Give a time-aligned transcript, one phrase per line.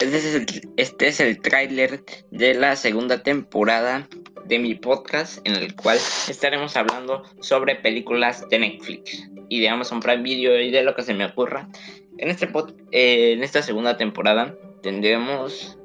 [0.00, 4.08] Este es el, este tráiler de la segunda temporada
[4.46, 9.98] de mi podcast en el cual estaremos hablando sobre películas de Netflix y de Amazon
[9.98, 11.68] Prime Video y de lo que se me ocurra.
[12.16, 12.48] En, este
[12.92, 15.76] eh, en esta segunda temporada tendremos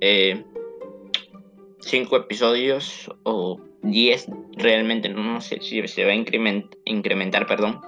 [0.00, 0.44] eh,
[2.12, 7.82] episodios o 10 realmente, no sé si se va a incrementar, perdón,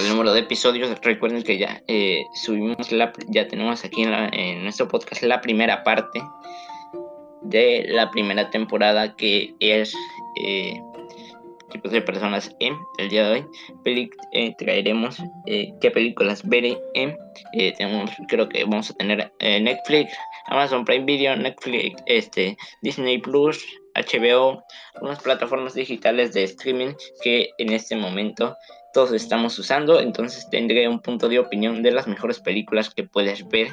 [0.00, 0.90] el número de episodios.
[1.02, 6.22] Recuerden que ya eh, subimos la, ya tenemos aquí en, nuestro podcast la primera parte
[7.42, 9.94] de la primera temporada que es
[10.42, 10.80] eh,
[11.70, 17.16] tipos de personas en el día de hoy eh, traeremos qué películas veré en
[17.78, 20.12] tenemos creo que vamos a tener Netflix
[20.46, 24.62] Amazon Prime Video Netflix este Disney Plus HBO
[25.00, 28.56] unas plataformas digitales de streaming que en este momento
[28.92, 33.46] todos estamos usando, entonces tendré un punto de opinión de las mejores películas que puedes
[33.48, 33.68] ver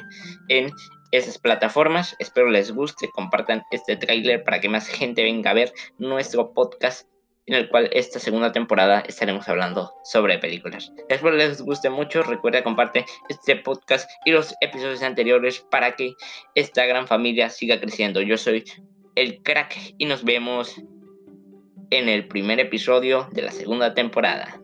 [0.48, 0.70] en
[1.10, 2.14] esas plataformas.
[2.20, 7.08] Espero les guste, compartan este tráiler para que más gente venga a ver nuestro podcast
[7.48, 10.92] en el cual esta segunda temporada estaremos hablando sobre películas.
[11.08, 16.14] Espero les guste mucho, recuerda comparte este podcast y los episodios anteriores para que
[16.54, 18.20] esta gran familia siga creciendo.
[18.20, 18.64] Yo soy
[19.16, 20.76] el crack y nos vemos
[21.90, 24.60] en el primer episodio de la segunda temporada.